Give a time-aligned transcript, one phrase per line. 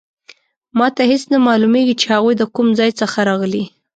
[0.77, 3.63] ما ته هیڅ نه معلومیږي چې هغوی د کوم ځای څخه راغلي